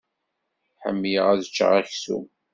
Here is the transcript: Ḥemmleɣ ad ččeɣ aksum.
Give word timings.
Ḥemmleɣ 0.81 1.25
ad 1.29 1.41
ččeɣ 1.49 1.71
aksum. 1.79 2.25